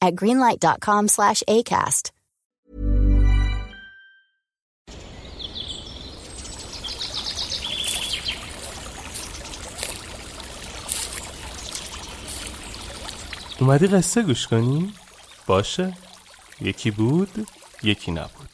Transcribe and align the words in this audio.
at 0.00 0.14
greenlight.com 0.14 1.08
slash 1.08 1.42
ACAST. 1.48 2.10
اومدی 13.60 13.86
قصه 13.86 14.22
گوش 14.22 14.46
کنی؟ 14.46 14.92
باشه 15.46 15.94
یکی 16.60 16.90
بود 16.90 17.46
یکی 17.82 18.10
نبود 18.10 18.49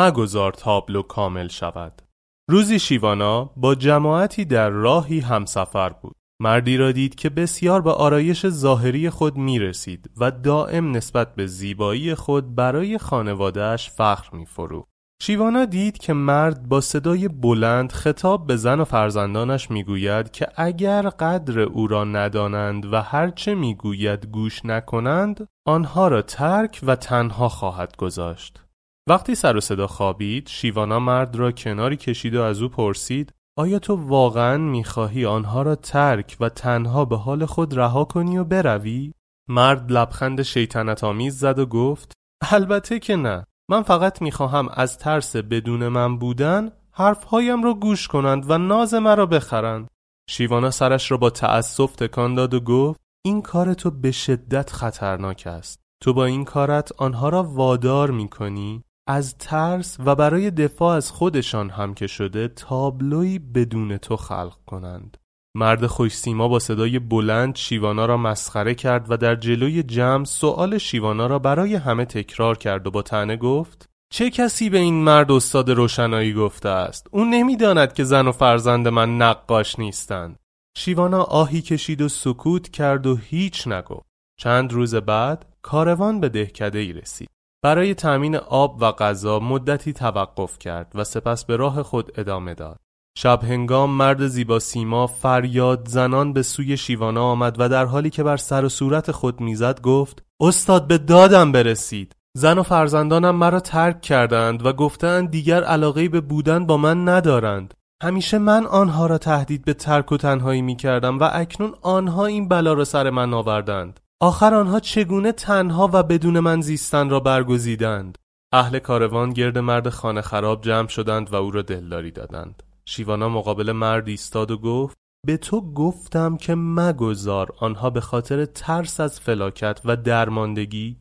مگذار 0.00 0.52
تابلو 0.52 1.02
کامل 1.02 1.48
شود 1.48 2.02
روزی 2.50 2.78
شیوانا 2.78 3.44
با 3.56 3.74
جماعتی 3.74 4.44
در 4.44 4.70
راهی 4.70 5.20
همسفر 5.20 5.88
بود 5.88 6.16
مردی 6.42 6.76
را 6.76 6.92
دید 6.92 7.14
که 7.14 7.30
بسیار 7.30 7.80
به 7.80 7.92
آرایش 7.92 8.46
ظاهری 8.46 9.10
خود 9.10 9.36
می 9.36 9.58
رسید 9.58 10.10
و 10.16 10.30
دائم 10.30 10.96
نسبت 10.96 11.34
به 11.34 11.46
زیبایی 11.46 12.14
خود 12.14 12.54
برای 12.54 12.98
خانوادهش 12.98 13.90
فخر 13.90 14.36
می 14.36 14.46
فرو. 14.46 14.86
شیوانا 15.22 15.64
دید 15.64 15.98
که 15.98 16.12
مرد 16.12 16.68
با 16.68 16.80
صدای 16.80 17.28
بلند 17.28 17.92
خطاب 17.92 18.46
به 18.46 18.56
زن 18.56 18.80
و 18.80 18.84
فرزندانش 18.84 19.70
می‌گوید 19.70 20.30
که 20.30 20.48
اگر 20.56 21.02
قدر 21.08 21.60
او 21.60 21.86
را 21.86 22.04
ندانند 22.04 22.92
و 22.92 23.02
هرچه 23.02 23.54
می‌گوید 23.54 24.26
گوش 24.26 24.64
نکنند 24.64 25.48
آنها 25.66 26.08
را 26.08 26.22
ترک 26.22 26.80
و 26.82 26.96
تنها 26.96 27.48
خواهد 27.48 27.96
گذاشت. 27.96 28.69
وقتی 29.08 29.34
سر 29.34 29.56
و 29.56 29.60
صدا 29.60 29.86
خوابید 29.86 30.48
شیوانا 30.48 30.98
مرد 30.98 31.36
را 31.36 31.52
کناری 31.52 31.96
کشید 31.96 32.34
و 32.34 32.42
از 32.42 32.62
او 32.62 32.68
پرسید 32.68 33.32
آیا 33.58 33.78
تو 33.78 33.94
واقعا 33.94 34.58
می‌خواهی 34.58 35.26
آنها 35.26 35.62
را 35.62 35.74
ترک 35.74 36.36
و 36.40 36.48
تنها 36.48 37.04
به 37.04 37.16
حال 37.16 37.46
خود 37.46 37.78
رها 37.78 38.04
کنی 38.04 38.38
و 38.38 38.44
بروی؟ 38.44 39.12
مرد 39.48 39.92
لبخند 39.92 40.42
شیطنت 40.42 41.04
آمیز 41.04 41.38
زد 41.38 41.58
و 41.58 41.66
گفت 41.66 42.12
البته 42.50 42.98
که 42.98 43.16
نه. 43.16 43.44
من 43.70 43.82
فقط 43.82 44.22
می‌خواهم 44.22 44.68
از 44.68 44.98
ترس 44.98 45.36
بدون 45.36 45.88
من 45.88 46.18
بودن 46.18 46.72
حرفهایم 46.92 47.62
را 47.62 47.74
گوش 47.74 48.08
کنند 48.08 48.50
و 48.50 48.58
ناز 48.58 48.94
مرا 48.94 49.26
بخرند. 49.26 49.88
شیوانا 50.30 50.70
سرش 50.70 51.10
را 51.10 51.16
با 51.16 51.30
تأسف 51.30 51.96
تکان 51.96 52.34
داد 52.34 52.54
و 52.54 52.60
گفت 52.60 53.00
این 53.24 53.42
کار 53.42 53.74
تو 53.74 53.90
به 53.90 54.10
شدت 54.10 54.70
خطرناک 54.70 55.42
است. 55.46 55.80
تو 56.02 56.12
با 56.12 56.24
این 56.24 56.44
کارت 56.44 56.92
آنها 56.98 57.28
را 57.28 57.42
وادار 57.42 58.10
می‌کنی؟ 58.10 58.84
از 59.10 59.38
ترس 59.38 59.96
و 60.04 60.14
برای 60.14 60.50
دفاع 60.50 60.96
از 60.96 61.10
خودشان 61.10 61.70
هم 61.70 61.94
که 61.94 62.06
شده 62.06 62.48
تابلوی 62.48 63.38
بدون 63.38 63.96
تو 63.96 64.16
خلق 64.16 64.56
کنند. 64.66 65.16
مرد 65.56 65.86
خوشسیما 65.86 66.48
با 66.48 66.58
صدای 66.58 66.98
بلند 66.98 67.56
شیوانا 67.56 68.06
را 68.06 68.16
مسخره 68.16 68.74
کرد 68.74 69.06
و 69.10 69.16
در 69.16 69.34
جلوی 69.34 69.82
جمع 69.82 70.24
سؤال 70.24 70.78
شیوانا 70.78 71.26
را 71.26 71.38
برای 71.38 71.74
همه 71.74 72.04
تکرار 72.04 72.58
کرد 72.58 72.86
و 72.86 72.90
با 72.90 73.02
تنه 73.02 73.36
گفت 73.36 73.88
چه 74.12 74.30
کسی 74.30 74.70
به 74.70 74.78
این 74.78 75.04
مرد 75.04 75.32
استاد 75.32 75.70
روشنایی 75.70 76.34
گفته 76.34 76.68
است؟ 76.68 77.06
او 77.10 77.24
نمی‌داند 77.24 77.92
که 77.92 78.04
زن 78.04 78.26
و 78.26 78.32
فرزند 78.32 78.88
من 78.88 79.16
نقاش 79.16 79.78
نیستند. 79.78 80.36
شیوانا 80.76 81.22
آهی 81.22 81.62
کشید 81.62 82.02
و 82.02 82.08
سکوت 82.08 82.68
کرد 82.68 83.06
و 83.06 83.16
هیچ 83.16 83.68
نگفت. 83.68 84.06
چند 84.40 84.72
روز 84.72 84.94
بعد 84.94 85.46
کاروان 85.62 86.20
به 86.20 86.28
دهکده 86.28 86.78
ای 86.78 86.92
رسید. 86.92 87.28
برای 87.62 87.94
تأمین 87.94 88.36
آب 88.36 88.82
و 88.82 88.92
غذا 88.92 89.38
مدتی 89.38 89.92
توقف 89.92 90.58
کرد 90.58 90.92
و 90.94 91.04
سپس 91.04 91.44
به 91.44 91.56
راه 91.56 91.82
خود 91.82 92.12
ادامه 92.16 92.54
داد. 92.54 92.78
شب 93.18 93.44
هنگام 93.44 93.90
مرد 93.90 94.26
زیبا 94.26 94.58
سیما 94.58 95.06
فریاد 95.06 95.88
زنان 95.88 96.32
به 96.32 96.42
سوی 96.42 96.76
شیوانا 96.76 97.24
آمد 97.24 97.56
و 97.58 97.68
در 97.68 97.84
حالی 97.84 98.10
که 98.10 98.22
بر 98.22 98.36
سر 98.36 98.64
و 98.64 98.68
صورت 98.68 99.10
خود 99.10 99.40
می‌زد 99.40 99.80
گفت 99.80 100.22
استاد 100.40 100.86
به 100.86 100.98
دادم 100.98 101.52
برسید. 101.52 102.16
زن 102.36 102.58
و 102.58 102.62
فرزندانم 102.62 103.34
مرا 103.34 103.60
ترک 103.60 104.00
کردند 104.00 104.66
و 104.66 104.72
گفتند 104.72 105.30
دیگر 105.30 105.64
علاقه 105.64 106.08
به 106.08 106.20
بودن 106.20 106.66
با 106.66 106.76
من 106.76 107.08
ندارند. 107.08 107.74
همیشه 108.02 108.38
من 108.38 108.66
آنها 108.66 109.06
را 109.06 109.18
تهدید 109.18 109.64
به 109.64 109.74
ترک 109.74 110.12
و 110.12 110.16
تنهایی 110.16 110.62
می 110.62 110.76
کردم 110.76 111.18
و 111.18 111.28
اکنون 111.32 111.74
آنها 111.82 112.26
این 112.26 112.48
بلا 112.48 112.72
را 112.72 112.84
سر 112.84 113.10
من 113.10 113.34
آوردند. 113.34 114.00
آخر 114.22 114.54
آنها 114.54 114.80
چگونه 114.80 115.32
تنها 115.32 115.90
و 115.92 116.02
بدون 116.02 116.40
من 116.40 116.60
زیستن 116.60 117.10
را 117.10 117.20
برگزیدند؟ 117.20 118.18
اهل 118.52 118.78
کاروان 118.78 119.30
گرد 119.30 119.58
مرد 119.58 119.88
خانه 119.88 120.20
خراب 120.20 120.60
جمع 120.62 120.88
شدند 120.88 121.32
و 121.32 121.36
او 121.36 121.50
را 121.50 121.62
دلداری 121.62 122.10
دادند. 122.10 122.62
شیوانا 122.84 123.28
مقابل 123.28 123.72
مرد 123.72 124.08
ایستاد 124.08 124.50
و 124.50 124.58
گفت 124.58 124.96
به 125.26 125.36
تو 125.36 125.72
گفتم 125.72 126.36
که 126.36 126.54
مگذار 126.54 127.52
آنها 127.58 127.90
به 127.90 128.00
خاطر 128.00 128.44
ترس 128.44 129.00
از 129.00 129.20
فلاکت 129.20 129.80
و 129.84 129.96
درماندگی 129.96 130.96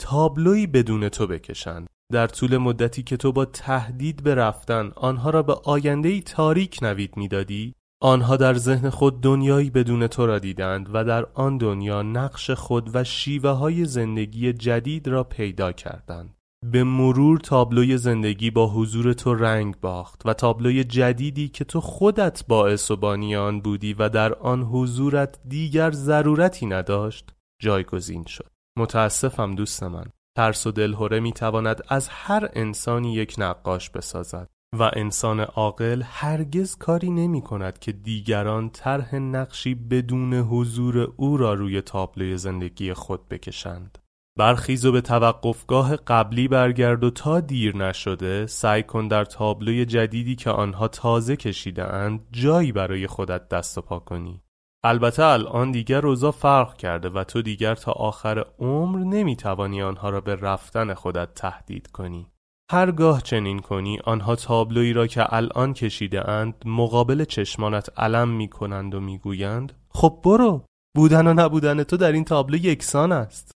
تابلوی 0.00 0.66
بدون 0.66 1.08
تو 1.08 1.26
بکشند. 1.26 1.86
در 2.12 2.26
طول 2.26 2.56
مدتی 2.56 3.02
که 3.02 3.16
تو 3.16 3.32
با 3.32 3.44
تهدید 3.44 4.22
به 4.22 4.34
رفتن 4.34 4.92
آنها 4.96 5.30
را 5.30 5.42
به 5.42 5.54
آینده 5.64 6.20
تاریک 6.20 6.78
نوید 6.82 7.16
می‌دادی؟ 7.16 7.74
آنها 8.04 8.36
در 8.36 8.54
ذهن 8.54 8.90
خود 8.90 9.20
دنیایی 9.20 9.70
بدون 9.70 10.06
تو 10.06 10.26
را 10.26 10.38
دیدند 10.38 10.88
و 10.92 11.04
در 11.04 11.26
آن 11.34 11.58
دنیا 11.58 12.02
نقش 12.02 12.50
خود 12.50 12.90
و 12.94 13.04
شیوه 13.04 13.50
های 13.50 13.84
زندگی 13.84 14.52
جدید 14.52 15.08
را 15.08 15.24
پیدا 15.24 15.72
کردند. 15.72 16.34
به 16.72 16.84
مرور 16.84 17.38
تابلوی 17.38 17.98
زندگی 17.98 18.50
با 18.50 18.66
حضور 18.66 19.12
تو 19.12 19.34
رنگ 19.34 19.80
باخت 19.80 20.22
و 20.24 20.34
تابلوی 20.34 20.84
جدیدی 20.84 21.48
که 21.48 21.64
تو 21.64 21.80
خودت 21.80 22.44
باعث 22.48 22.90
و 22.90 22.96
بانی 22.96 23.36
آن 23.36 23.60
بودی 23.60 23.94
و 23.94 24.08
در 24.08 24.34
آن 24.34 24.62
حضورت 24.62 25.38
دیگر 25.48 25.90
ضرورتی 25.90 26.66
نداشت 26.66 27.34
جایگزین 27.62 28.24
شد. 28.24 28.50
متاسفم 28.78 29.54
دوست 29.54 29.82
من. 29.82 30.04
ترس 30.36 30.66
و 30.66 30.70
دلهوره 30.70 31.20
می 31.20 31.32
تواند 31.32 31.82
از 31.88 32.08
هر 32.08 32.48
انسانی 32.52 33.14
یک 33.14 33.34
نقاش 33.38 33.90
بسازد. 33.90 34.53
و 34.78 34.90
انسان 34.96 35.40
عاقل 35.40 36.02
هرگز 36.06 36.76
کاری 36.76 37.10
نمی 37.10 37.42
کند 37.42 37.78
که 37.78 37.92
دیگران 37.92 38.70
طرح 38.70 39.14
نقشی 39.14 39.74
بدون 39.74 40.34
حضور 40.34 41.12
او 41.16 41.36
را 41.36 41.54
روی 41.54 41.80
تابلوی 41.80 42.36
زندگی 42.36 42.92
خود 42.92 43.28
بکشند 43.28 43.98
برخیز 44.38 44.84
و 44.84 44.92
به 44.92 45.00
توقفگاه 45.00 45.96
قبلی 45.96 46.48
برگرد 46.48 47.04
و 47.04 47.10
تا 47.10 47.40
دیر 47.40 47.76
نشده 47.76 48.46
سعی 48.46 48.82
کن 48.82 49.08
در 49.08 49.24
تابلوی 49.24 49.84
جدیدی 49.84 50.34
که 50.36 50.50
آنها 50.50 50.88
تازه 50.88 51.36
کشیده 51.36 51.94
اند 51.94 52.20
جایی 52.32 52.72
برای 52.72 53.06
خودت 53.06 53.48
دست 53.48 53.78
و 53.78 53.80
پا 53.80 53.98
کنی. 53.98 54.40
البته 54.84 55.24
الان 55.24 55.70
دیگر 55.70 56.00
روزا 56.00 56.30
فرق 56.30 56.76
کرده 56.76 57.08
و 57.08 57.24
تو 57.24 57.42
دیگر 57.42 57.74
تا 57.74 57.92
آخر 57.92 58.44
عمر 58.58 58.98
نمی‌توانی 58.98 59.82
آنها 59.82 60.10
را 60.10 60.20
به 60.20 60.34
رفتن 60.34 60.94
خودت 60.94 61.34
تهدید 61.34 61.86
کنی. 61.86 62.26
هرگاه 62.74 63.22
چنین 63.22 63.58
کنی 63.58 63.98
آنها 64.04 64.36
تابلویی 64.36 64.92
را 64.92 65.06
که 65.06 65.34
الان 65.34 65.74
کشیده 65.74 66.28
اند 66.28 66.54
مقابل 66.64 67.24
چشمانت 67.24 67.98
علم 67.98 68.28
می 68.28 68.48
کنند 68.48 68.94
و 68.94 69.00
می 69.00 69.18
گویند 69.18 69.72
خب 69.88 70.20
برو 70.24 70.64
بودن 70.96 71.26
و 71.26 71.34
نبودن 71.34 71.82
تو 71.82 71.96
در 71.96 72.12
این 72.12 72.24
تابلو 72.24 72.56
یکسان 72.56 73.12
است 73.12 73.50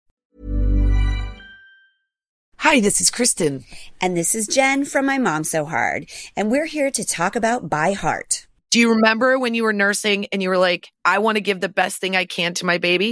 Hi, 2.60 2.80
this 2.88 2.98
is 3.04 3.10
Kristen. 3.18 3.54
And 4.02 4.12
this 4.18 4.32
is 4.40 4.46
Jen 4.56 4.80
from 4.92 5.06
My 5.06 5.20
Mom 5.28 5.44
So 5.54 5.60
Hard. 5.74 6.02
And 6.36 6.52
we're 6.52 6.72
here 6.78 6.92
to 6.98 7.04
talk 7.18 7.34
about 7.36 7.70
By 7.78 7.90
Heart. 8.04 8.32
Do 8.72 8.78
you 8.82 8.90
remember 8.96 9.30
when 9.40 9.54
you 9.58 9.64
were 9.64 9.78
nursing 9.86 10.20
and 10.32 10.40
you 10.44 10.50
were 10.50 10.64
like, 10.70 10.84
I 11.14 11.18
want 11.20 11.36
to 11.38 11.48
give 11.50 11.60
the 11.62 11.78
best 11.82 11.96
thing 12.02 12.14
I 12.16 12.26
can 12.26 12.52
to 12.56 12.66
my 12.72 12.78
baby? 12.90 13.12